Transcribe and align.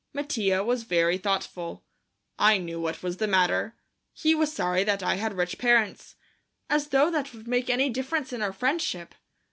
Mattia 0.13 0.63
was 0.63 0.81
very 0.81 1.19
thoughtful. 1.19 1.83
I 2.39 2.57
knew 2.57 2.81
what 2.81 3.03
was 3.03 3.17
the 3.17 3.27
matter. 3.27 3.75
He 4.13 4.33
was 4.33 4.51
sorry 4.51 4.83
that 4.83 5.03
I 5.03 5.13
had 5.17 5.33
rich 5.37 5.59
parents. 5.59 6.15
As 6.71 6.87
though 6.87 7.11
that 7.11 7.31
would 7.35 7.47
make 7.47 7.69
any 7.69 7.87
difference 7.91 8.33
in 8.33 8.41
our 8.41 8.51
friendship! 8.51 9.13